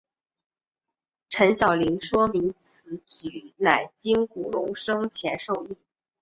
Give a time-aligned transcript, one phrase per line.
[1.29, 5.77] 陈晓林说明此举乃经古龙生前授意。